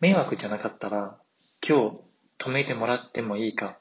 [0.00, 1.18] 迷惑じゃなかったら、
[1.66, 2.02] 今日
[2.38, 3.80] 止めてもらってもいいか。